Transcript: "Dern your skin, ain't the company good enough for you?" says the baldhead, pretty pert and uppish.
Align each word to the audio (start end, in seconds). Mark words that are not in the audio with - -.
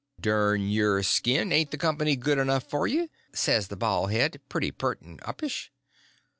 "Dern 0.19 0.67
your 0.67 1.03
skin, 1.03 1.51
ain't 1.51 1.69
the 1.69 1.77
company 1.77 2.15
good 2.15 2.39
enough 2.39 2.67
for 2.67 2.87
you?" 2.87 3.07
says 3.33 3.67
the 3.67 3.77
baldhead, 3.77 4.41
pretty 4.49 4.71
pert 4.71 4.99
and 5.03 5.21
uppish. 5.21 5.69